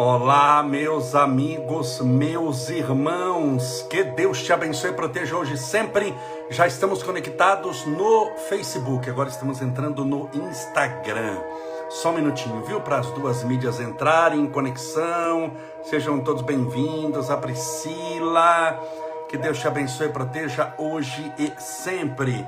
[0.00, 6.14] Olá, meus amigos, meus irmãos, que Deus te abençoe e proteja hoje sempre.
[6.50, 11.36] Já estamos conectados no Facebook, agora estamos entrando no Instagram.
[11.90, 12.80] Só um minutinho, viu?
[12.80, 15.50] Para as duas mídias entrarem em conexão.
[15.82, 17.28] Sejam todos bem-vindos.
[17.28, 18.80] A Priscila,
[19.28, 22.46] que Deus te abençoe e proteja hoje e sempre.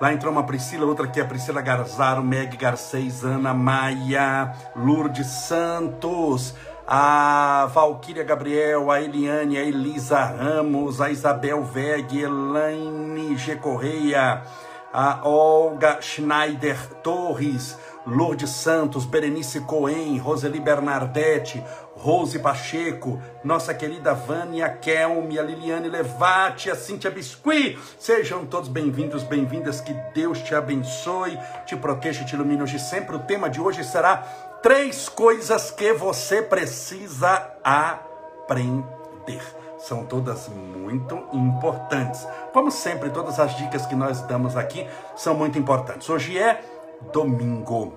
[0.00, 5.26] Lá entrou uma Priscila, outra aqui é a Priscila Garzaro, Meg Garcês, Ana Maia, Lourdes
[5.26, 6.54] Santos,
[6.90, 13.56] a Valquíria Gabriel, a Eliane, a Elisa Ramos, a Isabel Veg, Elaine G.
[13.56, 14.42] Correia,
[14.90, 21.62] a Olga Schneider Torres, Lourdes Santos, Berenice Cohen, Roseli Bernardetti,
[21.94, 27.78] Rose Pacheco, nossa querida Vânia Kelme, a Liliane Levati, a Cíntia Biscuit.
[27.98, 29.82] Sejam todos bem-vindos, bem-vindas.
[29.82, 33.14] Que Deus te abençoe, te proteja e te ilumine hoje sempre.
[33.14, 39.42] O tema de hoje será três coisas que você precisa aprender.
[39.78, 42.26] São todas muito importantes.
[42.52, 44.86] Como sempre, todas as dicas que nós damos aqui
[45.16, 46.08] são muito importantes.
[46.08, 46.60] Hoje é
[47.12, 47.94] domingo.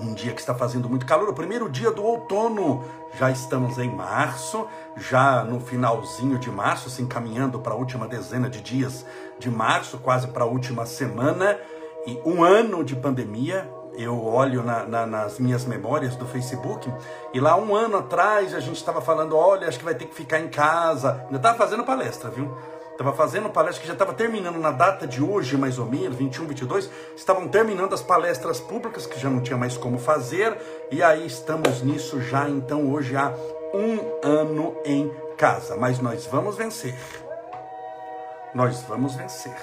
[0.00, 2.84] Um dia que está fazendo muito calor, o primeiro dia do outono.
[3.18, 8.48] Já estamos em março, já no finalzinho de março, se encaminhando para a última dezena
[8.48, 9.04] de dias
[9.40, 11.58] de março, quase para a última semana.
[12.06, 16.92] E um ano de pandemia, eu olho na, na, nas minhas memórias do Facebook,
[17.32, 20.14] e lá um ano atrás a gente estava falando: olha, acho que vai ter que
[20.14, 21.22] ficar em casa.
[21.26, 22.56] Ainda estava fazendo palestra, viu?
[23.00, 26.46] Estava fazendo palestra que já estava terminando na data de hoje, mais ou menos, 21,
[26.46, 26.90] 22.
[27.16, 30.54] Estavam terminando as palestras públicas, que já não tinha mais como fazer.
[30.90, 33.32] E aí estamos nisso já, então, hoje há
[33.72, 35.76] um ano em casa.
[35.76, 36.94] Mas nós vamos vencer.
[38.54, 39.56] Nós vamos vencer.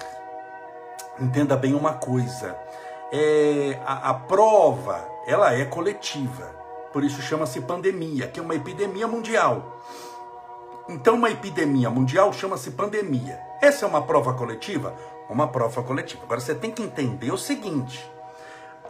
[1.19, 2.57] Entenda bem uma coisa.
[3.12, 6.56] É, a, a prova, ela é coletiva.
[6.91, 9.81] Por isso chama-se pandemia, que é uma epidemia mundial.
[10.90, 13.40] Então, uma epidemia mundial chama-se pandemia.
[13.62, 14.95] Essa é uma prova coletiva?
[15.29, 16.23] Uma prova coletiva.
[16.23, 18.09] Agora, você tem que entender o seguinte: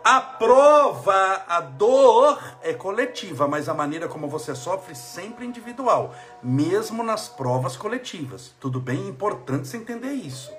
[0.04, 7.04] a prova, a dor é coletiva, mas a maneira como você sofre sempre individual, mesmo
[7.04, 8.54] nas provas coletivas.
[8.60, 9.06] Tudo bem?
[9.06, 10.57] É importante você entender isso.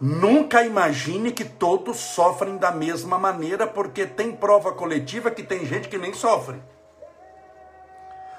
[0.00, 5.88] Nunca imagine que todos sofrem da mesma maneira, porque tem prova coletiva que tem gente
[5.88, 6.62] que nem sofre.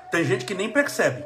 [0.09, 1.25] Tem gente que nem percebe.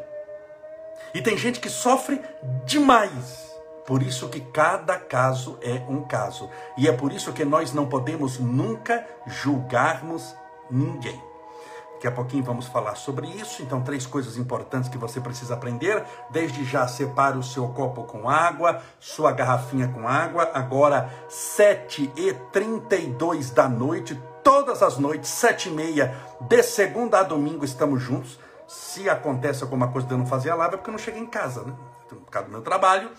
[1.13, 2.19] E tem gente que sofre
[2.65, 3.53] demais.
[3.85, 6.49] Por isso que cada caso é um caso.
[6.77, 10.35] E é por isso que nós não podemos nunca julgarmos
[10.71, 11.32] ninguém.
[12.03, 13.63] Daqui a pouquinho vamos falar sobre isso.
[13.63, 16.03] Então, três coisas importantes que você precisa aprender.
[16.29, 20.51] Desde já, separe o seu copo com água, sua garrafinha com água.
[20.53, 28.37] Agora, 7h32 da noite, todas as noites, 7h30, de segunda a domingo, estamos juntos
[28.67, 31.21] se acontece alguma coisa de eu não fazer a live, é porque eu não cheguei
[31.21, 31.73] em casa, né?
[32.09, 33.11] Por causa do meu trabalho,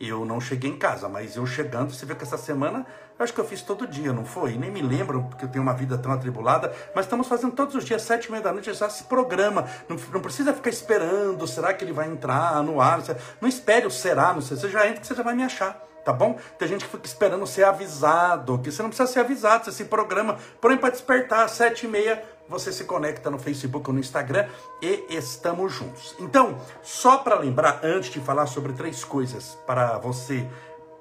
[0.00, 2.86] eu não cheguei em casa, mas eu chegando, você vê que essa semana,
[3.18, 4.56] eu acho que eu fiz todo dia, não foi?
[4.56, 7.84] Nem me lembro, porque eu tenho uma vida tão atribulada, mas estamos fazendo todos os
[7.84, 11.74] dias, sete e meia da noite, já se programa, não, não precisa ficar esperando, será
[11.74, 13.02] que ele vai entrar no ar?
[13.40, 15.90] Não espere o será, não sei, você já entra que você já vai me achar
[16.02, 16.38] tá bom?
[16.58, 19.84] Tem gente que fica esperando ser avisado, que você não precisa ser avisado, você se
[19.84, 24.00] programa, porém para despertar às sete e meia você se conecta no Facebook ou no
[24.00, 24.48] Instagram
[24.82, 26.16] e estamos juntos.
[26.18, 30.44] Então, só para lembrar, antes de falar sobre três coisas para você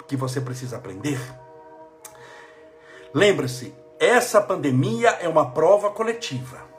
[0.07, 1.19] que você precisa aprender,
[3.11, 6.69] lembre-se, essa pandemia é uma prova coletiva.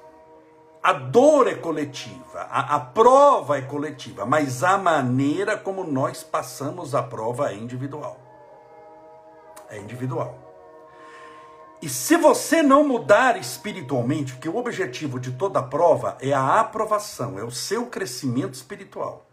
[0.81, 6.95] A dor é coletiva, a, a prova é coletiva, mas a maneira como nós passamos
[6.95, 8.19] a prova é individual.
[9.69, 10.50] É individual.
[11.83, 17.39] E se você não mudar espiritualmente, porque o objetivo de toda prova é a aprovação,
[17.39, 19.27] é o seu crescimento espiritual.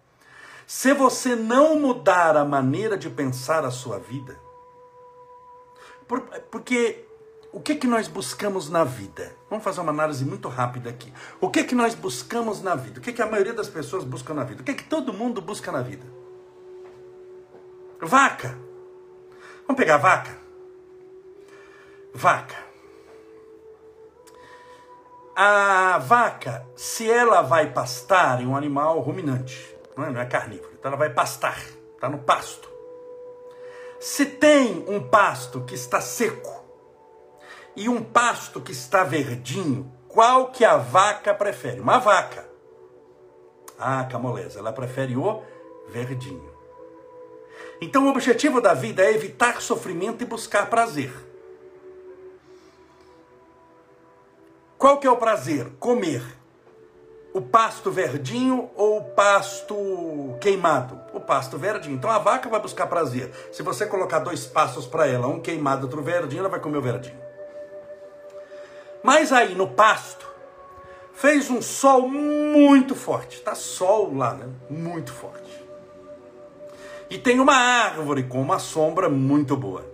[0.66, 4.38] Se você não mudar a maneira de pensar a sua vida,
[6.50, 7.06] porque
[7.52, 9.36] o que que nós buscamos na vida?
[9.50, 11.14] Vamos fazer uma análise muito rápida aqui.
[11.42, 13.00] O que que nós buscamos na vida?
[13.00, 14.62] O que que a maioria das pessoas busca na vida?
[14.62, 16.06] O que que todo mundo busca na vida?
[18.02, 18.58] Vaca.
[19.66, 20.47] Vamos pegar vaca?
[22.18, 22.58] Vaca.
[25.36, 30.90] A vaca, se ela vai pastar, é um animal ruminante, não é, é carnívoro, então
[30.90, 32.68] ela vai pastar, está no pasto.
[34.00, 36.66] Se tem um pasto que está seco
[37.76, 41.80] e um pasto que está verdinho, qual que a vaca prefere?
[41.80, 42.50] Uma vaca.
[43.78, 45.44] Ah, camolesa, ela prefere o
[45.88, 46.52] verdinho.
[47.80, 51.27] Então o objetivo da vida é evitar sofrimento e buscar prazer.
[54.78, 55.72] Qual que é o prazer?
[55.80, 56.24] Comer.
[57.34, 59.76] o pasto verdinho ou o pasto
[60.42, 61.00] queimado?
[61.14, 61.96] O pasto verdinho.
[61.96, 63.32] Então a vaca vai buscar prazer.
[63.52, 66.82] Se você colocar dois pastos para ela, um queimado, outro verdinho, ela vai comer o
[66.82, 67.18] verdinho.
[69.04, 70.28] Mas aí no pasto,
[71.14, 73.42] fez um sol muito forte.
[73.42, 74.48] Tá sol lá, né?
[74.70, 75.66] Muito forte.
[77.10, 79.86] E tem uma árvore com uma sombra muito boa.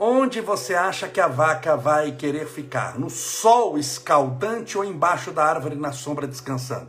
[0.00, 2.96] Onde você acha que a vaca vai querer ficar?
[2.96, 6.88] No sol escaldante ou embaixo da árvore na sombra descansando?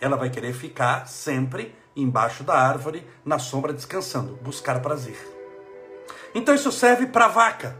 [0.00, 5.18] Ela vai querer ficar sempre embaixo da árvore na sombra descansando, buscar prazer.
[6.32, 7.76] Então isso serve para a vaca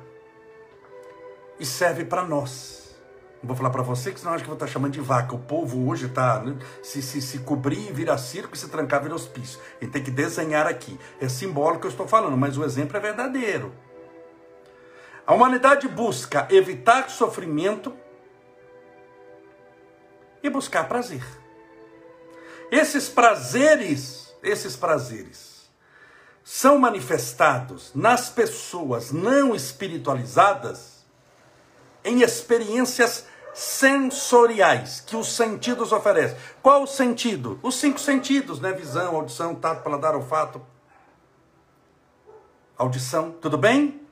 [1.61, 2.99] e serve para nós.
[3.40, 5.37] Não vou falar para você que senão acho que vou estar chamando de vaca.
[5.37, 9.14] O povo hoje está né, se, se, se cobrir, vira circo e se trancar, vira
[9.14, 9.61] hospício.
[9.81, 10.99] Ele tem que desenhar aqui.
[11.20, 13.73] É simbólico que eu estou falando, mas o exemplo é verdadeiro.
[15.26, 17.97] A humanidade busca evitar sofrimento
[20.43, 21.25] e buscar prazer.
[22.71, 25.71] Esses prazeres, esses prazeres,
[26.43, 31.06] são manifestados nas pessoas não espiritualizadas
[32.05, 36.37] em experiências sensoriais que os sentidos oferecem.
[36.62, 37.59] Qual o sentido?
[37.62, 38.73] Os cinco sentidos, né?
[38.73, 40.61] Visão, audição, tato, paladar, olfato.
[42.76, 44.04] Audição, tudo bem?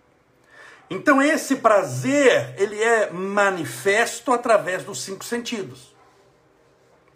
[0.92, 5.96] Então esse prazer, ele é manifesto através dos cinco sentidos.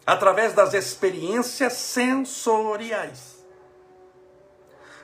[0.07, 3.37] Através das experiências sensoriais.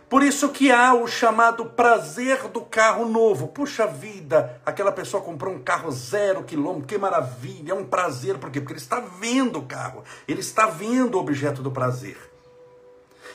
[0.09, 3.49] Por isso que há o chamado prazer do carro novo.
[3.49, 8.39] Puxa vida, aquela pessoa comprou um carro zero quilômetro, que maravilha, é um prazer.
[8.39, 8.59] Por quê?
[8.59, 12.17] Porque ele está vendo o carro, ele está vendo o objeto do prazer.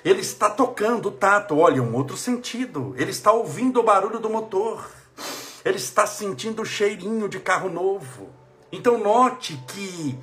[0.04, 2.96] Ele está tocando o tato, olha, um outro sentido.
[2.98, 4.98] Ele está ouvindo o barulho do motor.
[5.64, 8.30] Ele está sentindo o cheirinho de carro novo.
[8.72, 10.18] Então note que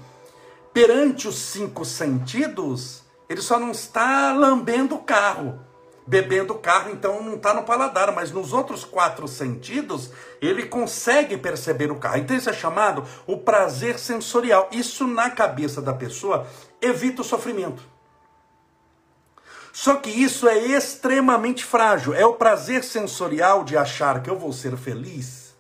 [0.72, 5.60] perante os cinco sentidos, ele só não está lambendo o carro
[6.06, 10.10] bebendo o carro, então não está no paladar, mas nos outros quatro sentidos
[10.40, 12.18] ele consegue perceber o carro.
[12.18, 14.68] Então isso é chamado o prazer sensorial.
[14.70, 16.46] Isso na cabeça da pessoa
[16.80, 17.82] evita o sofrimento.
[19.76, 22.14] Só que isso é extremamente frágil.
[22.14, 25.52] É o prazer sensorial de achar que eu vou ser feliz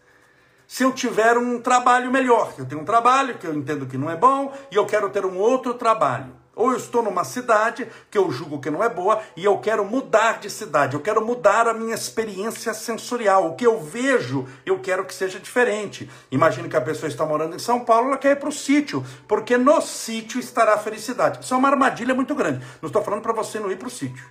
[0.68, 2.54] se eu tiver um trabalho melhor.
[2.56, 5.26] Eu tenho um trabalho que eu entendo que não é bom e eu quero ter
[5.26, 6.32] um outro trabalho.
[6.56, 9.84] Ou eu estou numa cidade que eu julgo que não é boa e eu quero
[9.84, 13.48] mudar de cidade, eu quero mudar a minha experiência sensorial.
[13.48, 16.08] O que eu vejo, eu quero que seja diferente.
[16.30, 19.04] Imagine que a pessoa está morando em São Paulo, ela quer ir para o sítio,
[19.26, 21.44] porque no sítio estará a felicidade.
[21.44, 22.64] Isso é uma armadilha muito grande.
[22.80, 24.24] Não estou falando para você não ir para o sítio.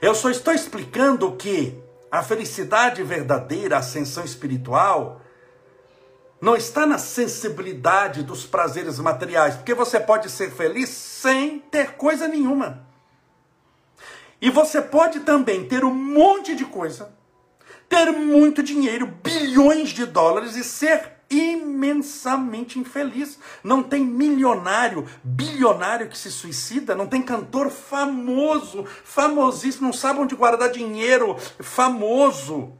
[0.00, 5.20] Eu só estou explicando que a felicidade verdadeira, a ascensão espiritual,
[6.40, 12.28] não está na sensibilidade dos prazeres materiais, porque você pode ser feliz sem ter coisa
[12.28, 12.86] nenhuma.
[14.40, 17.10] E você pode também ter um monte de coisa,
[17.88, 23.38] ter muito dinheiro, bilhões de dólares e ser imensamente infeliz.
[23.64, 30.36] Não tem milionário, bilionário que se suicida, não tem cantor famoso, famosíssimo, não sabe onde
[30.36, 32.74] guardar dinheiro, famoso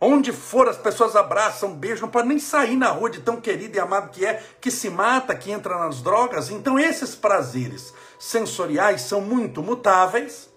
[0.00, 3.80] Onde for, as pessoas abraçam, beijam, pode nem sair na rua de tão querido e
[3.80, 6.50] amado que é, que se mata, que entra nas drogas.
[6.50, 10.50] Então, esses prazeres sensoriais são muito mutáveis,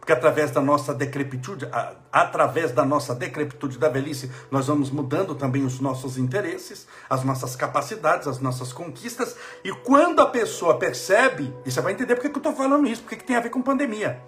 [0.00, 1.68] porque através da nossa decrepitude,
[2.10, 7.54] através da nossa decrepitude da velhice, nós vamos mudando também os nossos interesses, as nossas
[7.54, 9.36] capacidades, as nossas conquistas.
[9.62, 13.02] E quando a pessoa percebe, e você vai entender porque que eu estou falando isso,
[13.02, 14.20] porque que tem a ver com pandemia.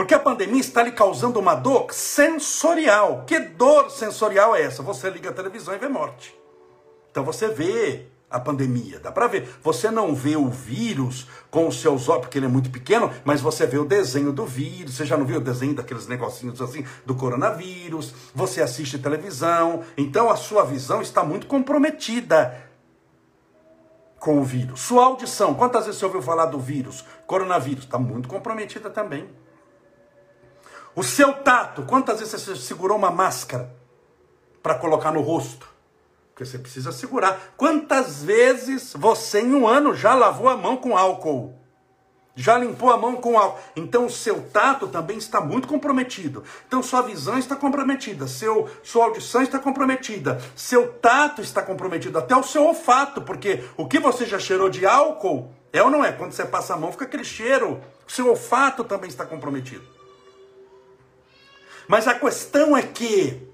[0.00, 3.24] Porque a pandemia está lhe causando uma dor sensorial.
[3.26, 4.82] Que dor sensorial é essa?
[4.82, 6.34] Você liga a televisão e vê morte.
[7.10, 9.46] Então você vê a pandemia, dá para ver.
[9.62, 13.42] Você não vê o vírus com os seus olhos, porque ele é muito pequeno, mas
[13.42, 14.94] você vê o desenho do vírus.
[14.94, 18.14] Você já não viu o desenho daqueles negocinhos assim do coronavírus?
[18.34, 22.56] Você assiste televisão, então a sua visão está muito comprometida
[24.18, 24.80] com o vírus.
[24.80, 27.04] Sua audição, quantas vezes você ouviu falar do vírus?
[27.26, 29.28] Coronavírus, está muito comprometida também.
[30.94, 33.72] O seu tato, quantas vezes você segurou uma máscara
[34.62, 35.68] para colocar no rosto?
[36.30, 37.52] Porque você precisa segurar.
[37.56, 41.54] Quantas vezes você em um ano já lavou a mão com álcool?
[42.34, 43.60] Já limpou a mão com álcool.
[43.76, 46.42] Então o seu tato também está muito comprometido.
[46.66, 52.34] Então sua visão está comprometida, seu, sua audição está comprometida, seu tato está comprometido, até
[52.34, 56.10] o seu olfato, porque o que você já cheirou de álcool é ou não é?
[56.10, 57.80] Quando você passa a mão fica aquele cheiro.
[58.08, 59.99] O seu olfato também está comprometido.
[61.90, 63.50] Mas a questão é que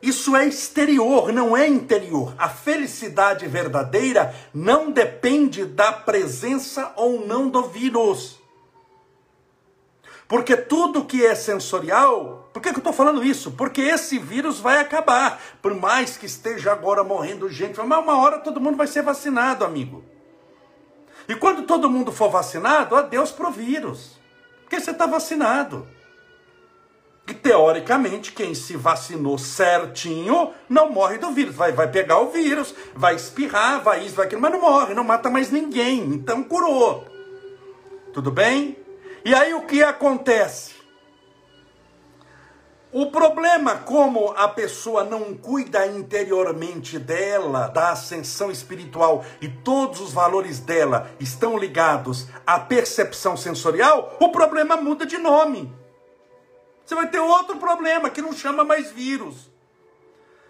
[0.00, 2.32] Isso é exterior, não é interior.
[2.38, 8.38] A felicidade verdadeira não depende da presença ou não do vírus.
[10.28, 13.50] Porque tudo que é sensorial, por que, eu estou falando isso?
[13.50, 15.42] Porque esse vírus vai acabar.
[15.60, 19.64] Por mais que esteja agora morrendo gente, mas uma hora todo mundo vai ser vacinado,
[19.64, 20.04] amigo.
[21.28, 24.18] E quando todo mundo for vacinado, adeus pro vírus.
[24.62, 25.99] Porque você está vacinado.
[27.30, 31.54] E teoricamente, quem se vacinou certinho não morre do vírus.
[31.54, 35.04] Vai, vai pegar o vírus, vai espirrar, vai isso, vai aquilo, mas não morre, não
[35.04, 36.00] mata mais ninguém.
[36.06, 37.06] Então curou.
[38.12, 38.76] Tudo bem?
[39.24, 40.72] E aí o que acontece?
[42.90, 50.12] O problema, como a pessoa não cuida interiormente dela, da ascensão espiritual, e todos os
[50.12, 55.78] valores dela estão ligados à percepção sensorial, o problema muda de nome.
[56.90, 59.48] Você vai ter outro problema que não chama mais vírus,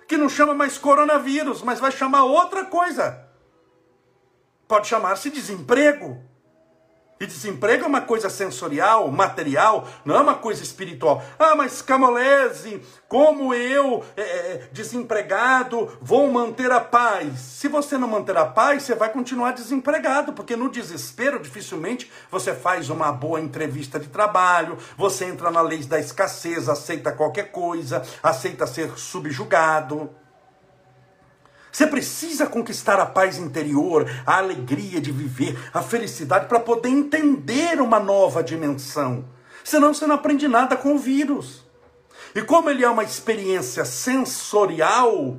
[0.09, 3.29] que não chama mais coronavírus, mas vai chamar outra coisa.
[4.67, 6.19] Pode chamar-se desemprego.
[7.21, 11.23] E desemprego é uma coisa sensorial, material, não é uma coisa espiritual.
[11.39, 17.39] Ah, mas Camolese, como eu, é, é, desempregado, vou manter a paz?
[17.41, 22.55] Se você não manter a paz, você vai continuar desempregado, porque no desespero, dificilmente você
[22.55, 28.03] faz uma boa entrevista de trabalho, você entra na lei da escassez, aceita qualquer coisa,
[28.23, 30.09] aceita ser subjugado.
[31.73, 37.81] Você precisa conquistar a paz interior, a alegria de viver, a felicidade para poder entender
[37.81, 39.25] uma nova dimensão.
[39.63, 41.65] Senão você não aprende nada com o vírus.
[42.35, 45.39] E como ele é uma experiência sensorial,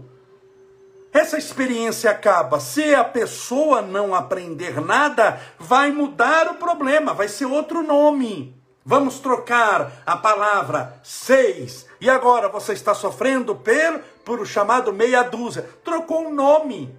[1.12, 2.60] essa experiência acaba.
[2.60, 8.61] Se a pessoa não aprender nada, vai mudar o problema, vai ser outro nome.
[8.84, 11.86] Vamos trocar a palavra seis.
[12.00, 15.70] E agora você está sofrendo por, por o chamado meia dúzia.
[15.84, 16.98] Trocou um nome.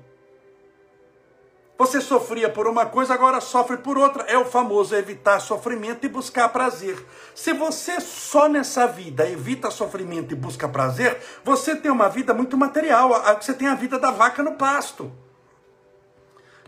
[1.77, 4.23] Você sofria por uma coisa, agora sofre por outra.
[4.29, 7.05] É o famoso evitar sofrimento e buscar prazer.
[7.35, 12.57] Se você só nessa vida evita sofrimento e busca prazer, você tem uma vida muito
[12.57, 13.11] material.
[13.41, 15.11] Você tem a vida da vaca no pasto.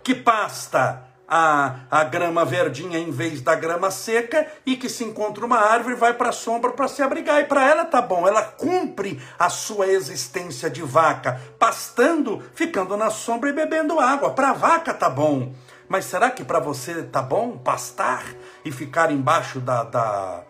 [0.03, 5.45] Que pasta a, a grama verdinha em vez da grama seca e que se encontra
[5.45, 7.41] uma árvore vai para a sombra para se abrigar.
[7.41, 13.11] E para ela tá bom, ela cumpre a sua existência de vaca, pastando, ficando na
[13.11, 14.31] sombra e bebendo água.
[14.31, 15.53] Para a vaca tá bom.
[15.89, 18.25] Mas será que para você tá bom pastar
[18.65, 20.43] e ficar embaixo da, da,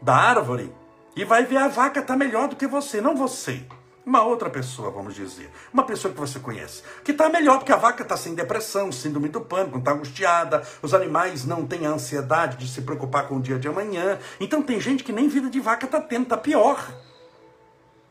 [0.00, 0.72] da árvore?
[1.16, 3.62] E vai ver a vaca tá melhor do que você, não você.
[4.04, 5.48] Uma outra pessoa, vamos dizer.
[5.72, 6.82] Uma pessoa que você conhece.
[7.04, 10.62] Que está melhor, porque a vaca está sem depressão, síndrome do pânico, está angustiada.
[10.82, 14.18] Os animais não têm a ansiedade de se preocupar com o dia de amanhã.
[14.40, 16.84] Então tem gente que nem vida de vaca está tendo, está pior.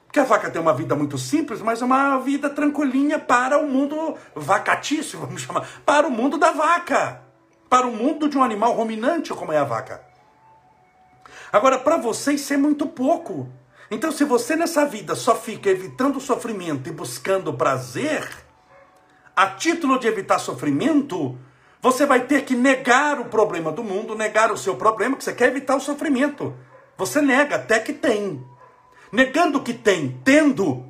[0.05, 3.67] Porque a vaca tem uma vida muito simples, mas é uma vida tranquilinha para o
[3.67, 5.67] mundo vacatício, vamos chamar.
[5.85, 7.21] Para o mundo da vaca.
[7.69, 10.01] Para o mundo de um animal ruminante, como é a vaca.
[11.51, 13.49] Agora, para você, isso é muito pouco.
[13.93, 18.25] Então, se você nessa vida só fica evitando sofrimento e buscando prazer,
[19.35, 21.37] a título de evitar sofrimento,
[21.81, 25.33] você vai ter que negar o problema do mundo, negar o seu problema, que você
[25.33, 26.55] quer evitar o sofrimento.
[26.97, 28.41] Você nega até que tem.
[29.11, 30.85] Negando que tem, tendo.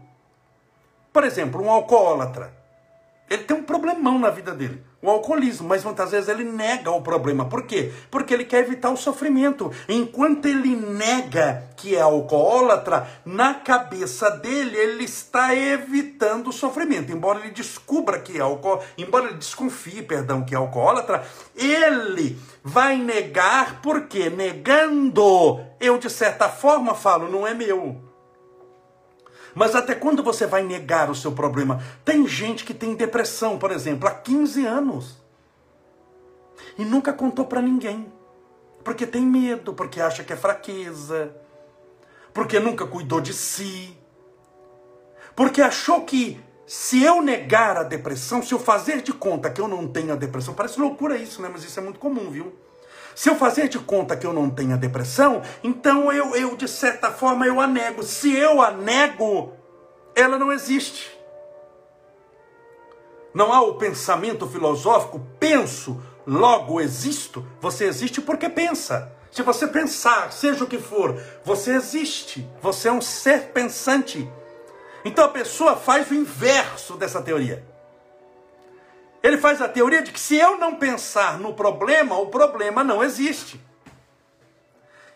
[1.12, 2.60] Por exemplo, um alcoólatra.
[3.31, 7.01] Ele tem um problemão na vida dele o alcoolismo, mas muitas vezes ele nega o
[7.01, 7.45] problema.
[7.45, 7.91] Por quê?
[8.11, 9.71] Porque ele quer evitar o sofrimento.
[9.89, 17.11] Enquanto ele nega que é alcoólatra, na cabeça dele ele está evitando o sofrimento.
[17.11, 21.23] Embora ele descubra que é alcoólatra, embora ele desconfie, perdão, que é alcoólatra,
[21.55, 28.10] ele vai negar porque negando, eu de certa forma falo, não é meu.
[29.53, 31.84] Mas até quando você vai negar o seu problema?
[32.05, 35.17] Tem gente que tem depressão, por exemplo, há 15 anos.
[36.77, 38.12] E nunca contou para ninguém.
[38.84, 41.36] Porque tem medo, porque acha que é fraqueza.
[42.34, 43.98] Porque nunca cuidou de si.
[45.36, 49.67] Porque achou que se eu negar a depressão, se eu fazer de conta que eu
[49.67, 51.50] não tenho a depressão, parece loucura isso, né?
[51.51, 52.53] Mas isso é muito comum, viu?
[53.15, 56.67] Se eu fazer de conta que eu não tenho a depressão, então eu, eu de
[56.67, 58.03] certa forma, eu a nego.
[58.03, 59.53] Se eu a nego,
[60.15, 61.11] ela não existe.
[63.33, 67.45] Não há o pensamento filosófico, penso, logo existo.
[67.61, 69.11] Você existe porque pensa.
[69.31, 72.47] Se você pensar, seja o que for, você existe.
[72.61, 74.29] Você é um ser pensante.
[75.05, 77.65] Então a pessoa faz o inverso dessa teoria.
[79.23, 83.03] Ele faz a teoria de que se eu não pensar no problema, o problema não
[83.03, 83.61] existe.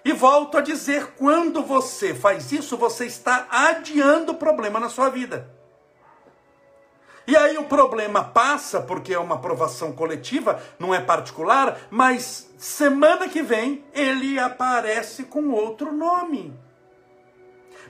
[0.03, 5.09] E volto a dizer: quando você faz isso, você está adiando o problema na sua
[5.09, 5.50] vida.
[7.27, 13.27] E aí o problema passa, porque é uma aprovação coletiva, não é particular, mas semana
[13.27, 16.53] que vem ele aparece com outro nome.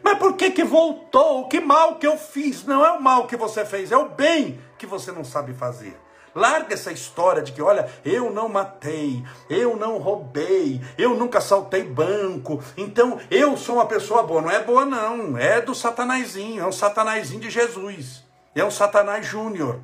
[0.01, 1.50] Mas por que que voltou?
[1.50, 2.63] Que mal que eu fiz?
[2.63, 6.04] Não é o mal que você fez, é o bem que você não sabe fazer.
[6.36, 11.82] Larga essa história de que, olha, eu não matei, eu não roubei, eu nunca saltei
[11.82, 14.42] banco, então eu sou uma pessoa boa.
[14.42, 18.22] Não é boa, não, é do satanazinho, é um satanazinho de Jesus,
[18.54, 19.80] é um satanás júnior,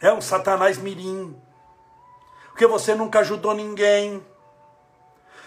[0.00, 1.40] é um satanás mirim,
[2.48, 4.20] porque você nunca ajudou ninguém,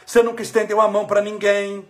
[0.05, 1.85] você nunca estendeu a mão para ninguém,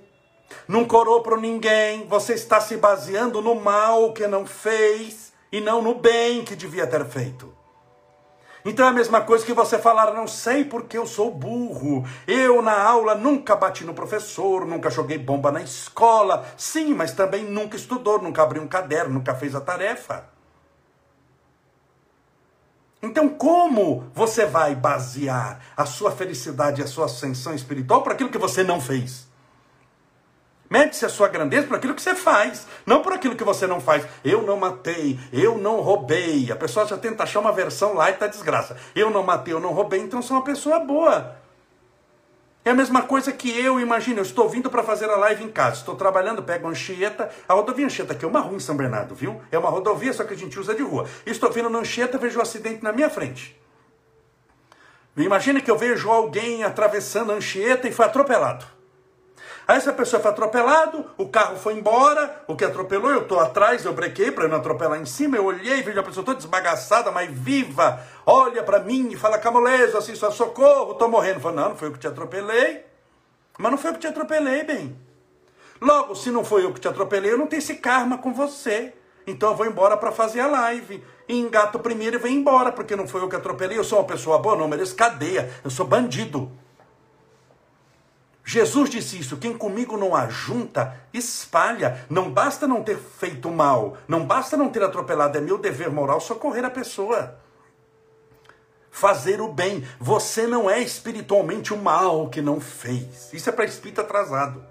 [0.68, 5.82] não corou para ninguém, você está se baseando no mal que não fez e não
[5.82, 7.54] no bem que devia ter feito.
[8.64, 12.06] Então é a mesma coisa que você falar, não sei porque eu sou burro.
[12.28, 16.46] Eu na aula nunca bati no professor, nunca joguei bomba na escola.
[16.56, 20.30] Sim, mas também nunca estudou, nunca abriu um caderno, nunca fez a tarefa.
[23.02, 28.30] Então, como você vai basear a sua felicidade e a sua ascensão espiritual para aquilo
[28.30, 29.31] que você não fez?
[30.72, 33.82] Mede-se a sua grandeza por aquilo que você faz, não por aquilo que você não
[33.82, 34.08] faz.
[34.24, 36.50] Eu não matei, eu não roubei.
[36.50, 38.78] A pessoa já tenta achar uma versão lá e tá desgraça.
[38.96, 41.36] Eu não matei, eu não roubei, então sou uma pessoa boa.
[42.64, 45.52] É a mesma coisa que eu, imagino, eu estou vindo para fazer a live em
[45.52, 49.14] casa, estou trabalhando, pego Anchieta, a rodovia Anchieta, que é uma rua em São Bernardo,
[49.14, 49.42] viu?
[49.52, 51.06] É uma rodovia, só que a gente usa de rua.
[51.26, 53.60] Estou vindo na Anchieta, vejo um acidente na minha frente.
[55.18, 58.66] Imagina que eu vejo alguém atravessando a Anchieta e foi atropelado.
[59.68, 63.86] Aí essa pessoa foi atropelado, o carro foi embora, o que atropelou, eu estou atrás,
[63.86, 67.30] eu brequei para não atropelar em cima, eu olhei, vejo a pessoa toda desbagaçada, mas
[67.32, 71.40] viva, olha para mim e fala, Camuleso, assim, só socorro, estou morrendo.
[71.40, 72.86] Falo, não, não foi eu que te atropelei,
[73.58, 74.96] mas não foi eu que te atropelei, bem.
[75.82, 78.94] Logo, se não foi eu que te atropelei, eu não tenho esse karma com você.
[79.26, 81.04] Então eu vou embora para fazer a live.
[81.28, 83.78] E engato primeiro e venho embora, porque não foi eu que atropelei.
[83.78, 85.50] Eu sou uma pessoa boa, não mereço cadeia.
[85.64, 86.52] Eu sou bandido.
[88.52, 92.06] Jesus disse isso: quem comigo não ajunta, espalha.
[92.10, 96.20] Não basta não ter feito mal, não basta não ter atropelado, é meu dever moral
[96.20, 97.40] socorrer a pessoa.
[98.90, 99.88] Fazer o bem.
[99.98, 103.32] Você não é espiritualmente o mal que não fez.
[103.32, 104.62] Isso é para espírito atrasado.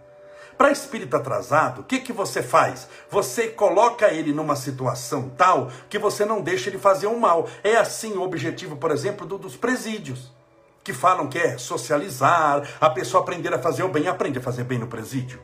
[0.58, 2.86] Para espírito atrasado, o que, que você faz?
[3.08, 7.48] Você coloca ele numa situação tal que você não deixa ele fazer o mal.
[7.64, 10.38] É assim o objetivo, por exemplo, do, dos presídios
[10.90, 14.64] que falam que é socializar, a pessoa aprender a fazer o bem, aprende a fazer
[14.64, 15.40] bem no presídio.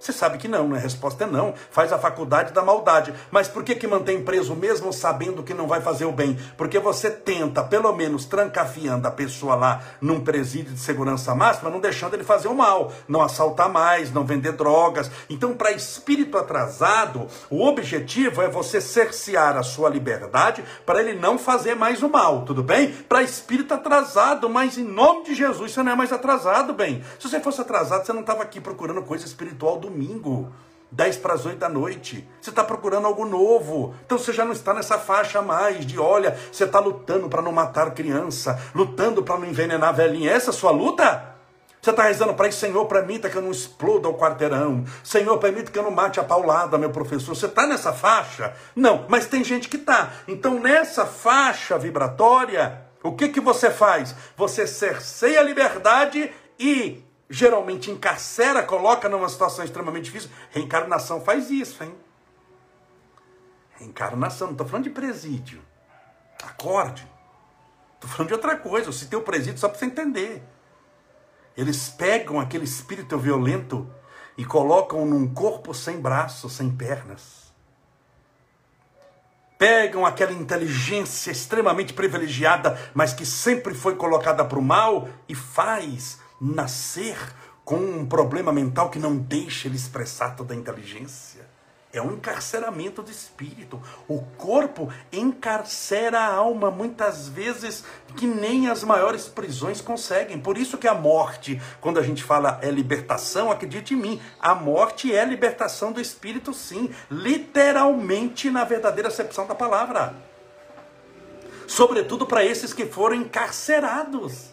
[0.00, 0.78] Você sabe que não, né?
[0.78, 1.52] A resposta é não.
[1.70, 3.12] Faz a faculdade da maldade.
[3.30, 6.38] Mas por que que mantém preso mesmo sabendo que não vai fazer o bem?
[6.56, 11.80] Porque você tenta, pelo menos, trancafiando a pessoa lá num presídio de segurança máxima, não
[11.80, 15.10] deixando ele fazer o mal, não assaltar mais, não vender drogas.
[15.28, 21.38] Então, para espírito atrasado, o objetivo é você cercear a sua liberdade para ele não
[21.38, 22.90] fazer mais o mal, tudo bem?
[22.90, 27.04] Para espírito atrasado, mas em nome de Jesus, você não é mais atrasado, bem.
[27.18, 30.52] Se você fosse atrasado, você não estava aqui procurando coisa espiritual do domingo,
[30.92, 32.26] 10 para as 8 da noite.
[32.40, 33.94] Você está procurando algo novo.
[34.04, 37.52] Então você já não está nessa faixa mais de olha, você está lutando para não
[37.52, 40.30] matar criança, lutando para não envenenar velhinha.
[40.30, 41.30] Essa é a sua luta?
[41.80, 44.84] Você está rezando para isso, Senhor, permita que eu não exploda o quarteirão.
[45.02, 47.34] Senhor, permita que eu não mate a paulada, meu professor.
[47.34, 48.52] Você está nessa faixa?
[48.76, 50.12] Não, mas tem gente que está.
[50.28, 54.14] Então, nessa faixa vibratória, o que, que você faz?
[54.36, 60.28] Você cerceia a liberdade e geralmente encarcera, coloca numa situação extremamente difícil.
[60.50, 61.94] Reencarnação faz isso, hein?
[63.76, 65.62] Reencarnação, não estou falando de presídio.
[66.42, 67.06] Acorde.
[67.94, 68.88] Estou falando de outra coisa.
[68.88, 70.42] Eu citei o presídio só para você entender.
[71.56, 73.88] Eles pegam aquele espírito violento
[74.36, 77.52] e colocam num corpo sem braços, sem pernas.
[79.58, 86.18] Pegam aquela inteligência extremamente privilegiada, mas que sempre foi colocada para o mal, e faz
[86.40, 87.16] nascer
[87.64, 91.48] com um problema mental que não deixa ele expressar toda a inteligência.
[91.92, 93.82] É um encarceramento do espírito.
[94.06, 97.84] O corpo encarcera a alma muitas vezes
[98.16, 100.38] que nem as maiores prisões conseguem.
[100.38, 104.54] Por isso que a morte, quando a gente fala é libertação, acredite em mim, a
[104.54, 110.14] morte é libertação do espírito sim, literalmente na verdadeira acepção da palavra.
[111.66, 114.49] Sobretudo para esses que foram encarcerados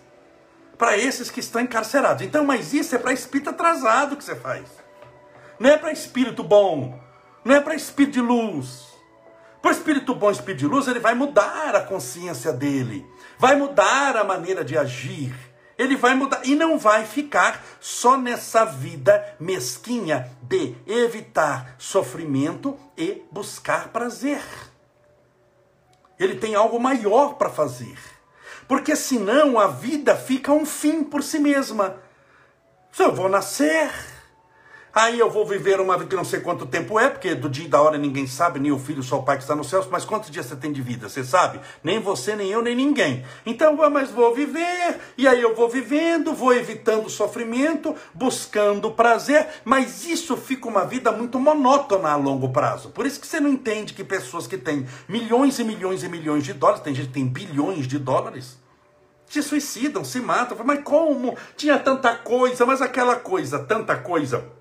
[0.77, 2.23] para esses que estão encarcerados.
[2.23, 4.65] Então, mas isso é para espírito atrasado que você faz.
[5.59, 6.99] Não é para espírito bom.
[7.43, 8.85] Não é para espírito de luz.
[9.61, 13.05] Para espírito bom, espírito de luz, ele vai mudar a consciência dele.
[13.39, 15.33] Vai mudar a maneira de agir.
[15.77, 23.23] Ele vai mudar e não vai ficar só nessa vida mesquinha de evitar sofrimento e
[23.31, 24.41] buscar prazer.
[26.19, 27.97] Ele tem algo maior para fazer.
[28.67, 31.97] Porque senão a vida fica um fim por si mesma.
[32.99, 33.91] Eu vou nascer,
[34.97, 37.65] Aí eu vou viver uma vida que não sei quanto tempo é, porque do dia
[37.65, 39.87] e da hora ninguém sabe, nem o filho, só o pai que está nos céus,
[39.91, 41.07] mas quantos dias você tem de vida?
[41.07, 41.59] Você sabe?
[41.83, 43.23] Nem você, nem eu, nem ninguém.
[43.45, 50.03] Então, mas vou viver, e aí eu vou vivendo, vou evitando sofrimento, buscando prazer, mas
[50.03, 52.89] isso fica uma vida muito monótona a longo prazo.
[52.89, 56.43] Por isso que você não entende que pessoas que têm milhões e milhões e milhões
[56.43, 58.57] de dólares, tem gente que tem bilhões de dólares,
[59.27, 60.57] se suicidam, se matam.
[60.65, 61.37] Mas como?
[61.55, 64.56] Tinha tanta coisa, mas aquela coisa, tanta coisa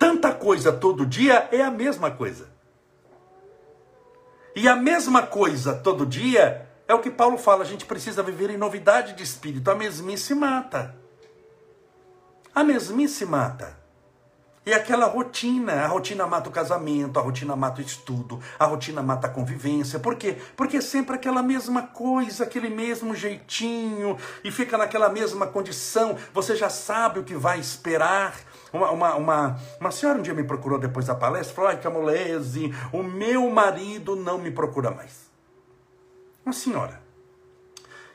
[0.00, 2.48] tanta coisa todo dia é a mesma coisa.
[4.56, 8.48] E a mesma coisa todo dia é o que Paulo fala, a gente precisa viver
[8.48, 9.70] em novidade de espírito.
[9.70, 10.96] A mesmice mata.
[12.54, 13.78] A mesmice mata.
[14.64, 19.02] E aquela rotina, a rotina mata o casamento, a rotina mata o estudo, a rotina
[19.02, 19.98] mata a convivência.
[19.98, 20.36] Por quê?
[20.56, 26.16] Porque é sempre aquela mesma coisa, aquele mesmo jeitinho, e fica naquela mesma condição.
[26.34, 28.49] Você já sabe o que vai esperar.
[28.72, 32.72] Uma, uma, uma, uma senhora um dia me procurou depois da palestra, falou, ai Camolese,
[32.92, 35.30] o meu marido não me procura mais.
[36.44, 37.00] Uma senhora.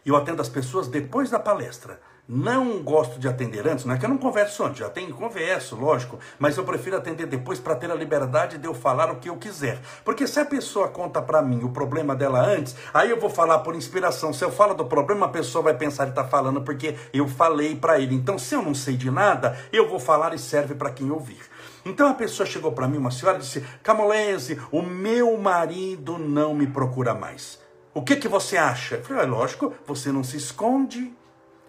[0.06, 2.00] E eu atendo as pessoas depois da palestra.
[2.28, 5.76] Não gosto de atender antes, não é que eu não converso antes, já tenho converso,
[5.76, 9.30] lógico, mas eu prefiro atender depois para ter a liberdade de eu falar o que
[9.30, 9.80] eu quiser.
[10.04, 13.60] Porque se a pessoa conta para mim o problema dela antes, aí eu vou falar
[13.60, 14.34] por inspiração.
[14.34, 17.76] Se eu falo do problema, a pessoa vai pensar que está falando porque eu falei
[17.76, 18.16] para ele.
[18.16, 21.42] Então, se eu não sei de nada, eu vou falar e serve para quem ouvir.
[21.86, 26.66] Então a pessoa chegou para mim, uma senhora, disse: Camolese, o meu marido não me
[26.66, 27.60] procura mais.
[27.94, 28.96] O que, que você acha?
[28.96, 31.14] Eu falei: é lógico, você não se esconde.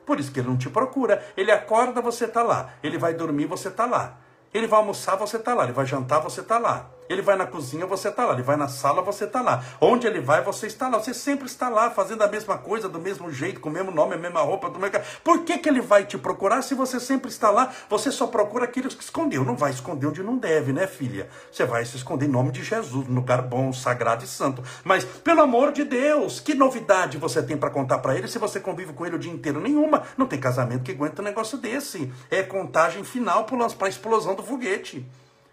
[0.06, 1.22] Por isso que ele não te procura.
[1.36, 2.74] Ele acorda, você está lá.
[2.82, 4.18] Ele vai dormir, você está lá.
[4.54, 5.64] Ele vai almoçar, você está lá.
[5.64, 6.88] Ele vai jantar, você está lá.
[7.08, 8.32] Ele vai na cozinha, você está lá.
[8.32, 9.62] Ele vai na sala, você está lá.
[9.80, 10.98] Onde ele vai, você está lá.
[10.98, 14.14] Você sempre está lá, fazendo a mesma coisa, do mesmo jeito, com o mesmo nome,
[14.14, 14.68] a mesma roupa.
[14.68, 14.98] Do mesmo...
[15.22, 17.72] Por que, que ele vai te procurar se você sempre está lá?
[17.88, 19.44] Você só procura aqueles que escondeu.
[19.44, 21.28] Não vai esconder onde não deve, né, filha?
[21.50, 24.62] Você vai se esconder em nome de Jesus, no lugar bom, sagrado e santo.
[24.84, 28.60] Mas, pelo amor de Deus, que novidade você tem para contar para ele se você
[28.60, 29.60] convive com ele o dia inteiro?
[29.60, 30.02] Nenhuma.
[30.16, 32.12] Não tem casamento que aguenta um negócio desse.
[32.30, 35.06] É contagem final para a explosão do foguete.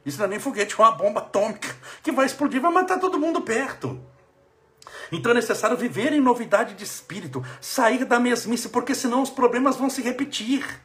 [0.06, 3.20] Isso não é nem foguete, é uma bomba atômica que vai explodir, vai matar todo
[3.20, 4.00] mundo perto.
[5.12, 9.76] Então é necessário viver em novidade de espírito, sair da mesmice, porque senão os problemas
[9.76, 10.82] vão se repetir.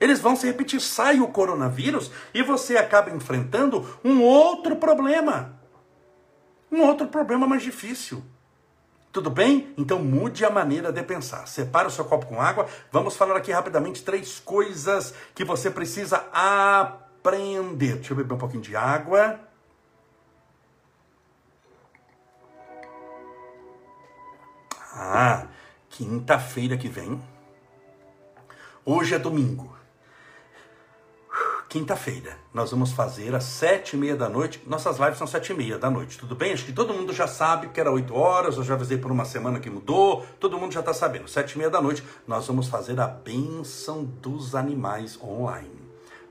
[0.00, 0.80] Eles vão se repetir.
[0.80, 5.58] Sai o coronavírus e você acaba enfrentando um outro problema.
[6.70, 8.24] Um outro problema mais difícil.
[9.12, 9.72] Tudo bem?
[9.78, 11.46] Então mude a maneira de pensar.
[11.46, 12.66] Separe o seu copo com água.
[12.90, 17.94] Vamos falar aqui rapidamente três coisas que você precisa aprender aprender.
[17.94, 19.40] Deixa eu beber um pouquinho de água.
[24.92, 25.46] Ah,
[25.88, 27.20] quinta-feira que vem.
[28.84, 29.74] Hoje é domingo.
[31.70, 34.62] Quinta-feira, nós vamos fazer às sete e meia da noite.
[34.64, 36.52] Nossas lives são sete e meia da noite, tudo bem?
[36.52, 38.56] Acho que todo mundo já sabe que era oito horas.
[38.56, 40.24] Eu já avisei por uma semana que mudou.
[40.38, 41.26] Todo mundo já está sabendo.
[41.26, 45.83] Sete e meia da noite, nós vamos fazer a bênção dos animais online.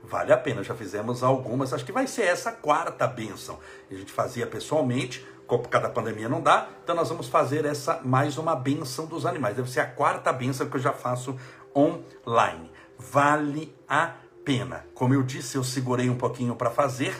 [0.06, 3.58] Vale a pena, já fizemos algumas, acho que vai ser essa quarta bênção.
[3.90, 8.00] A gente fazia pessoalmente, por causa da pandemia não dá, então nós vamos fazer essa
[8.04, 9.56] mais uma bênção dos animais.
[9.56, 11.38] Deve ser a quarta bênção que eu já faço
[11.74, 12.70] online.
[12.98, 14.14] Vale a
[14.44, 14.84] pena.
[14.94, 17.14] Como eu disse, eu segurei um pouquinho para fazer,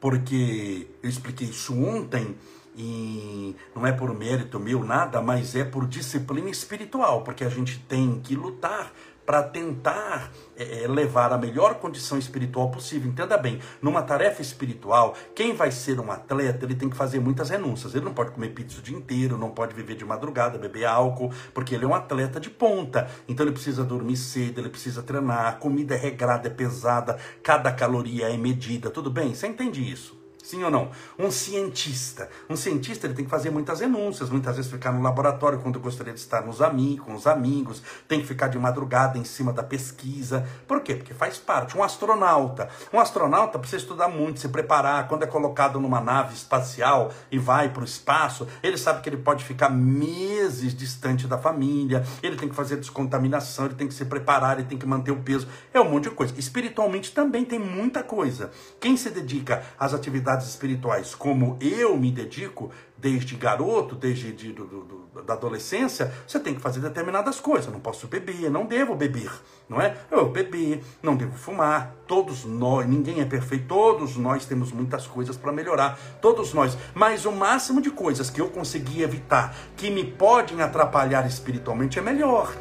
[0.00, 2.36] porque eu expliquei isso ontem
[2.74, 7.78] e não é por mérito meu nada, mas é por disciplina espiritual, porque a gente
[7.80, 8.90] tem que lutar
[9.24, 13.10] para tentar é, é, levar a melhor condição espiritual possível.
[13.10, 17.50] Entenda bem, numa tarefa espiritual, quem vai ser um atleta, ele tem que fazer muitas
[17.50, 17.94] renúncias.
[17.94, 21.32] Ele não pode comer pizza o dia inteiro, não pode viver de madrugada, beber álcool,
[21.54, 23.08] porque ele é um atleta de ponta.
[23.28, 27.72] Então ele precisa dormir cedo, ele precisa treinar, a comida é regrada, é pesada, cada
[27.72, 28.90] caloria é medida.
[28.90, 29.34] Tudo bem?
[29.34, 30.21] Você entende isso?
[30.42, 30.90] Sim ou não?
[31.16, 32.28] Um cientista.
[32.50, 36.12] Um cientista ele tem que fazer muitas renúncias, muitas vezes ficar no laboratório quando gostaria
[36.12, 39.62] de estar nos amigos, com os amigos, tem que ficar de madrugada em cima da
[39.62, 40.44] pesquisa.
[40.66, 40.96] Por quê?
[40.96, 41.78] Porque faz parte.
[41.78, 42.68] Um astronauta.
[42.92, 45.06] Um astronauta precisa estudar muito, se preparar.
[45.06, 49.18] Quando é colocado numa nave espacial e vai para o espaço, ele sabe que ele
[49.18, 54.04] pode ficar meses distante da família, ele tem que fazer descontaminação, ele tem que se
[54.04, 55.46] preparar, ele tem que manter o peso.
[55.72, 56.34] É um monte de coisa.
[56.36, 58.50] Espiritualmente também tem muita coisa.
[58.80, 64.52] Quem se dedica às atividades atividades espirituais como eu me dedico, desde garoto, desde de,
[64.52, 67.72] do, do, da adolescência, você tem que fazer determinadas coisas.
[67.72, 69.30] Não posso beber, não devo beber,
[69.68, 69.96] não é?
[70.10, 71.96] Eu beber, não devo fumar.
[72.06, 76.78] Todos nós, ninguém é perfeito, todos nós temos muitas coisas para melhorar, todos nós.
[76.94, 82.02] Mas o máximo de coisas que eu consegui evitar que me podem atrapalhar espiritualmente é
[82.02, 82.54] melhor.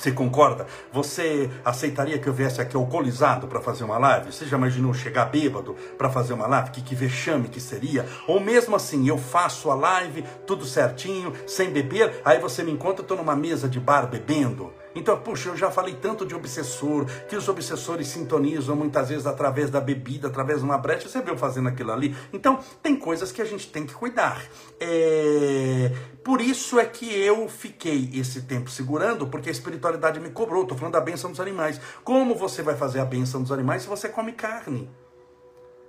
[0.00, 0.66] Você concorda?
[0.90, 4.32] Você aceitaria que eu viesse aqui alcoolizado para fazer uma live?
[4.32, 6.70] Você já imaginou chegar bêbado para fazer uma live?
[6.70, 8.06] Que, que vexame que seria?
[8.26, 13.00] Ou mesmo assim, eu faço a live, tudo certinho, sem beber, aí você me encontra,
[13.00, 14.72] eu estou numa mesa de bar bebendo.
[14.94, 19.70] Então, puxa, eu já falei tanto de obsessor, que os obsessores sintonizam muitas vezes através
[19.70, 21.08] da bebida, através de uma brecha.
[21.08, 22.14] Você viu fazendo aquilo ali?
[22.32, 24.42] Então, tem coisas que a gente tem que cuidar.
[24.80, 25.92] É...
[26.24, 30.62] Por isso é que eu fiquei esse tempo segurando, porque a espiritualidade me cobrou.
[30.62, 31.80] Estou falando da bênção dos animais.
[32.04, 34.90] Como você vai fazer a bênção dos animais se você come carne?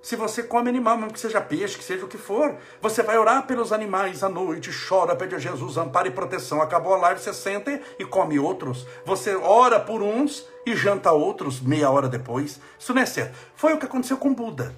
[0.02, 3.20] Se você come animal, mesmo que seja peixe, que seja o que for, você vai
[3.20, 6.60] orar pelos animais à noite, chora, pede a Jesus amparo e proteção.
[6.60, 8.88] Acabou a live, você senta e come outros.
[9.06, 12.60] Você ora por uns e janta outros meia hora depois.
[12.80, 13.38] Isso não é certo.
[13.56, 14.76] Foi o que aconteceu com Buda.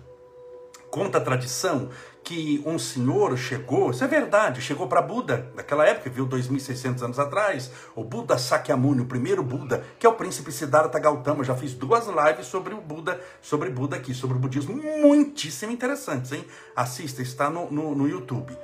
[0.92, 1.90] Conta a tradição
[2.24, 7.20] que um senhor chegou, isso é verdade, chegou para Buda, naquela época, viu 2.600 anos
[7.20, 11.44] atrás, o Buda Sakyamuni, o primeiro Buda, que é o príncipe Siddhartha Gautama.
[11.44, 16.32] Já fiz duas lives sobre o Buda, sobre Buda aqui, sobre o budismo, muitíssimo interessantes,
[16.32, 16.46] hein?
[16.76, 18.56] Assista, está no, no, no YouTube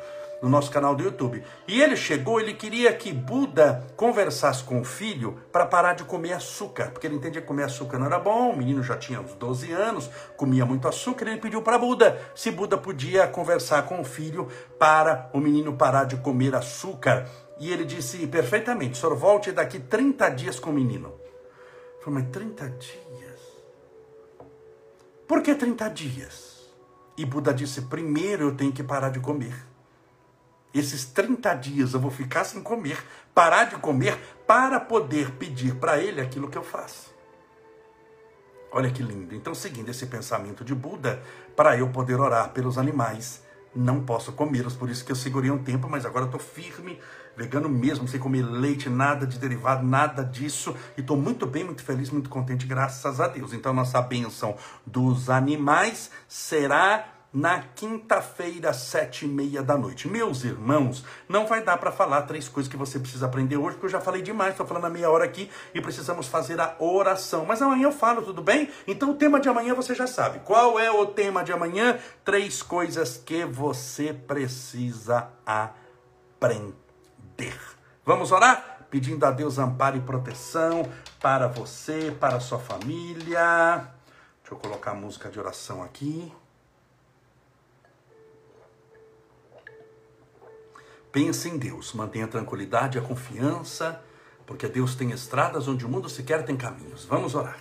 [0.42, 1.44] no nosso canal do YouTube.
[1.68, 6.34] E ele chegou, ele queria que Buda conversasse com o filho para parar de comer
[6.34, 9.34] açúcar, porque ele entendia que comer açúcar não era bom, o menino já tinha uns
[9.34, 14.06] 12 anos, comia muito açúcar, ele pediu para Buda se Buda podia conversar com o
[14.06, 14.48] filho
[14.78, 17.28] para o menino parar de comer açúcar.
[17.60, 21.14] E ele disse perfeitamente: senhor volte daqui 30 dias com o menino.
[21.98, 23.40] Eu falei, mas 30 dias?
[25.28, 26.70] Por que 30 dias?
[27.18, 29.54] E Buda disse: primeiro eu tenho que parar de comer.
[30.74, 33.04] Esses 30 dias eu vou ficar sem comer,
[33.34, 37.14] parar de comer, para poder pedir para ele aquilo que eu faço.
[38.72, 39.34] Olha que lindo.
[39.34, 41.22] Então, seguindo esse pensamento de Buda,
[41.56, 43.42] para eu poder orar pelos animais,
[43.76, 47.00] não posso comê-los, por isso que eu segurei um tempo, mas agora estou firme,
[47.36, 51.84] vegano mesmo, sem comer leite, nada de derivado, nada disso, e estou muito bem, muito
[51.84, 53.54] feliz, muito contente, graças a Deus.
[53.54, 54.56] Então, nossa bênção
[54.86, 60.08] dos animais será na quinta-feira, sete e meia da noite.
[60.08, 63.86] Meus irmãos, não vai dar para falar três coisas que você precisa aprender hoje, porque
[63.86, 67.46] eu já falei demais, estou falando a meia hora aqui e precisamos fazer a oração.
[67.46, 68.70] Mas amanhã eu falo, tudo bem?
[68.88, 70.40] Então o tema de amanhã você já sabe.
[70.40, 72.00] Qual é o tema de amanhã?
[72.26, 76.80] Três coisas que você precisa aprender.
[78.04, 78.88] Vamos orar?
[78.90, 80.84] Pedindo a Deus amparo e proteção
[81.20, 83.88] para você, para sua família.
[84.42, 86.34] Deixa eu colocar a música de oração aqui.
[91.12, 94.02] Pense em Deus, mantenha a tranquilidade e a confiança,
[94.46, 97.06] porque Deus tem estradas onde o mundo sequer tem caminhos.
[97.06, 97.58] Vamos orar.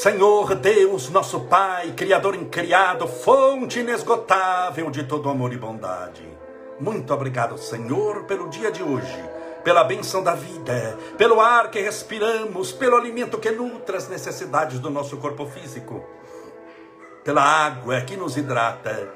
[0.00, 6.26] Senhor Deus, nosso Pai, Criador incriado, fonte inesgotável de todo amor e bondade.
[6.80, 9.22] Muito obrigado, Senhor, pelo dia de hoje,
[9.62, 14.88] pela benção da vida, pelo ar que respiramos, pelo alimento que nutre as necessidades do
[14.88, 16.02] nosso corpo físico,
[17.22, 19.06] pela água que nos hidrata,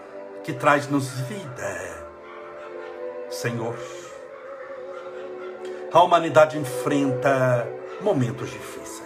[0.43, 2.05] que traz-nos vida.
[3.31, 3.75] Senhor,
[5.91, 7.67] a humanidade enfrenta
[8.03, 9.04] momentos difíceis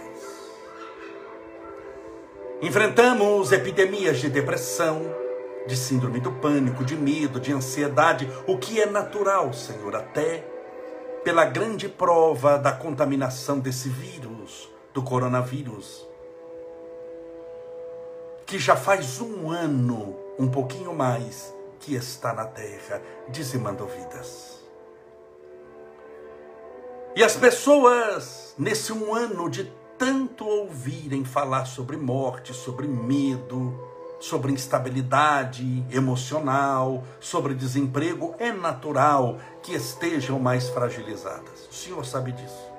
[2.61, 5.01] Enfrentamos epidemias de depressão,
[5.65, 10.45] de síndrome do pânico, de medo, de ansiedade, o que é natural, Senhor, até
[11.23, 16.05] pela grande prova da contaminação desse vírus, do coronavírus,
[18.45, 24.59] que já faz um ano, um pouquinho mais, que está na terra, dizimando vidas.
[27.15, 33.77] E as pessoas, nesse um ano de tanto ouvirem falar sobre morte, sobre medo,
[34.19, 41.67] sobre instabilidade emocional, sobre desemprego, é natural que estejam mais fragilizadas.
[41.69, 42.69] O senhor sabe disso.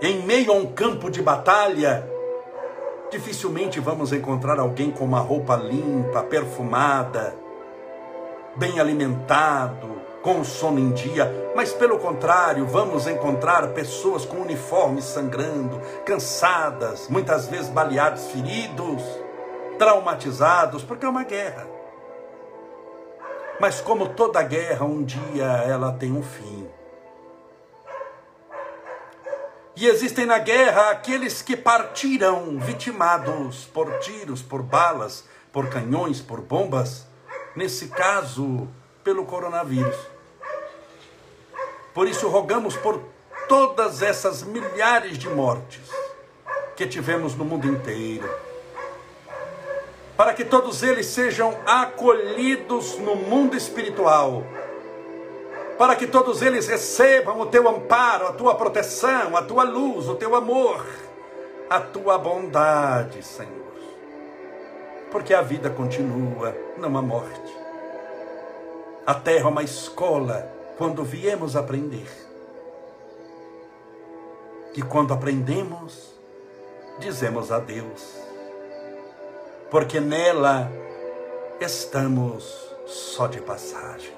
[0.00, 2.08] Em meio a um campo de batalha,
[3.10, 7.36] dificilmente vamos encontrar alguém com uma roupa limpa, perfumada,
[8.56, 15.80] bem alimentado, com sono em dia, mas pelo contrário, vamos encontrar pessoas com uniformes sangrando,
[16.06, 19.02] cansadas, muitas vezes baleados, feridos,
[19.78, 21.66] traumatizados, porque é uma guerra.
[23.60, 26.68] Mas como toda guerra, um dia ela tem um fim.
[29.74, 36.40] E existem na guerra aqueles que partiram vitimados por tiros, por balas, por canhões, por
[36.40, 37.06] bombas,
[37.56, 38.68] nesse caso,
[39.02, 40.11] pelo coronavírus.
[41.94, 43.00] Por isso, rogamos por
[43.48, 45.90] todas essas milhares de mortes
[46.76, 48.28] que tivemos no mundo inteiro,
[50.16, 54.42] para que todos eles sejam acolhidos no mundo espiritual,
[55.76, 60.14] para que todos eles recebam o teu amparo, a tua proteção, a tua luz, o
[60.14, 60.86] teu amor,
[61.68, 63.62] a tua bondade, Senhor
[65.12, 67.54] porque a vida continua, não a morte.
[69.06, 72.08] A terra é uma escola quando viemos aprender.
[74.74, 76.14] E quando aprendemos,
[76.98, 78.16] dizemos adeus,
[79.70, 80.70] porque nela
[81.60, 84.12] estamos só de passagem.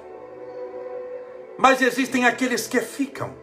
[1.57, 3.33] Mas existem aqueles que ficam,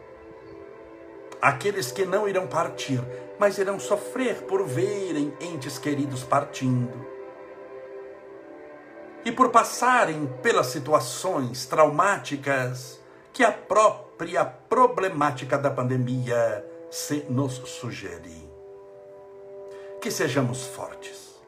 [1.41, 3.03] aqueles que não irão partir,
[3.39, 7.13] mas irão sofrer por verem entes queridos partindo
[9.25, 13.02] e por passarem pelas situações traumáticas
[13.33, 18.51] que a própria problemática da pandemia se nos sugere.
[20.01, 21.41] Que sejamos fortes,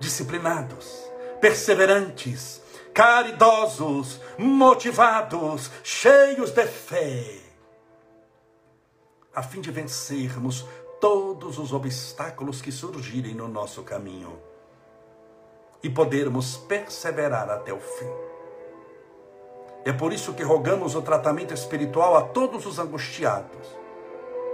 [0.00, 7.38] disciplinados, perseverantes, caridosos, motivados, cheios de fé,
[9.34, 10.66] a fim de vencermos
[11.00, 14.38] todos os obstáculos que surgirem no nosso caminho
[15.82, 18.31] e podermos perseverar até o fim.
[19.84, 23.66] É por isso que rogamos o tratamento espiritual a todos os angustiados,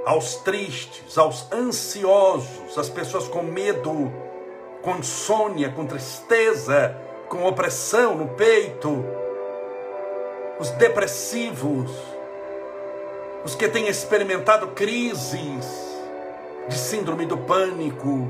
[0.06, 4.10] aos tristes, aos ansiosos, às pessoas com medo,
[4.82, 6.96] com insônia, com tristeza,
[7.28, 9.04] com opressão no peito,
[10.58, 11.90] os depressivos,
[13.44, 15.66] os que têm experimentado crises
[16.68, 18.28] de síndrome do pânico,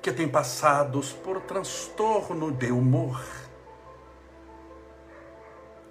[0.00, 3.41] que têm passados por transtorno de humor.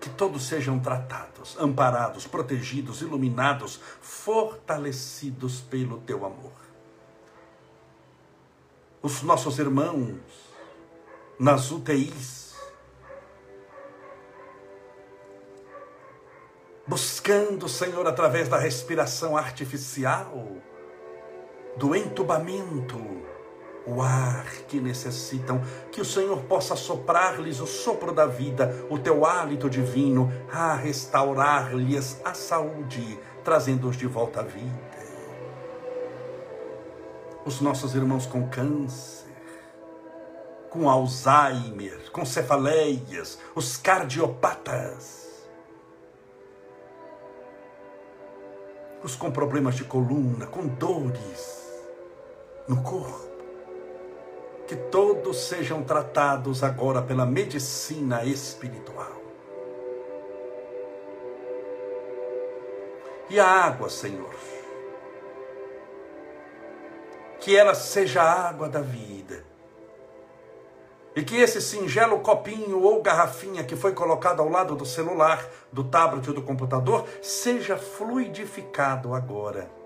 [0.02, 6.52] Que todos sejam tratados, amparados, protegidos, iluminados, fortalecidos pelo teu amor.
[9.02, 10.20] Os nossos irmãos
[11.40, 12.56] nas UTIs,
[16.88, 20.58] buscando, Senhor, através da respiração artificial,
[21.78, 23.00] do entubamento,
[23.86, 29.26] o ar que necessitam, que o Senhor possa soprar-lhes o sopro da vida, o teu
[29.26, 34.92] hálito divino, a restaurar-lhes a saúde, trazendo-os de volta à vida.
[37.44, 39.28] Os nossos irmãos com câncer,
[40.70, 45.22] com Alzheimer, com cefaleias, os cardiopatas,
[49.04, 51.62] os com problemas de coluna, com dores
[52.68, 53.31] no corpo,
[54.72, 59.12] que todos sejam tratados agora pela medicina espiritual.
[63.30, 64.34] E a água, Senhor,
[67.42, 69.44] que ela seja a água da vida.
[71.14, 75.84] E que esse singelo copinho ou garrafinha que foi colocado ao lado do celular, do
[75.84, 79.81] tablet ou do computador, seja fluidificado agora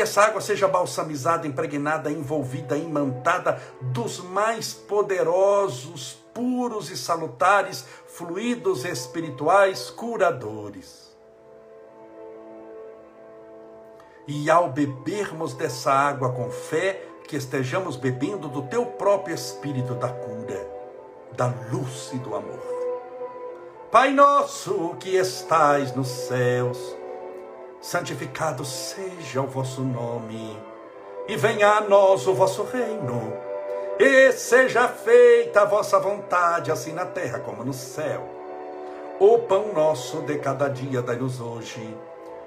[0.00, 8.86] que essa água seja balsamizada, impregnada, envolvida, imantada dos mais poderosos, puros e salutares fluidos
[8.86, 11.14] espirituais curadores.
[14.26, 20.08] E ao bebermos dessa água com fé, que estejamos bebendo do teu próprio espírito da
[20.08, 20.66] cura,
[21.36, 22.62] da luz e do amor.
[23.90, 26.96] Pai nosso que estais nos céus,
[27.80, 30.58] santificado seja o vosso nome,
[31.26, 33.32] e venha a nós o vosso reino,
[33.98, 38.28] e seja feita a vossa vontade, assim na terra como no céu.
[39.18, 41.96] O pão nosso de cada dia dai-nos hoje.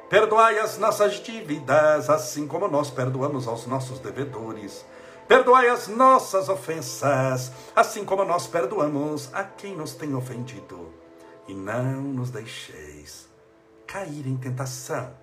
[0.10, 4.86] Perdoai as nossas dívidas, assim como nós perdoamos aos nossos devedores.
[5.28, 10.92] Perdoai as nossas ofensas, assim como nós perdoamos a quem nos tem ofendido.
[11.48, 13.28] E não nos deixeis
[13.86, 15.23] cair em tentação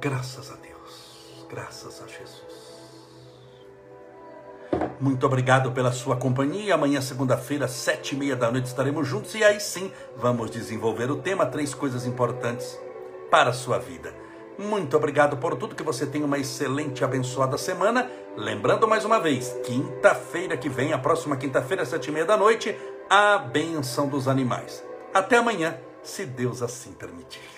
[0.00, 2.68] Graças a Deus, graças a Jesus.
[5.00, 6.74] Muito obrigado pela sua companhia.
[6.74, 11.16] Amanhã, segunda-feira, sete e meia da noite, estaremos juntos e aí sim vamos desenvolver o
[11.16, 12.78] tema Três Coisas Importantes
[13.30, 14.14] para a Sua Vida.
[14.58, 18.10] Muito obrigado por tudo, que você tenha uma excelente e abençoada semana.
[18.36, 22.76] Lembrando mais uma vez, quinta-feira que vem, a próxima quinta-feira, sete e meia da noite,
[23.08, 24.84] a benção dos animais.
[25.14, 27.57] Até amanhã, se Deus assim permitir.